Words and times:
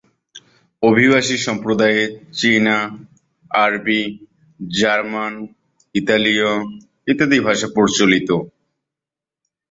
অভিবাসী 0.83 1.35
সম্প্রদায়ে 1.47 2.01
চীনা, 2.39 2.77
আরবি, 3.51 4.01
জার্মান, 4.59 5.33
ইতালীয়, 5.95 6.51
ইত্যাদি 7.07 7.37
ভাষা 7.47 7.67
প্রচলিত। 7.75 8.29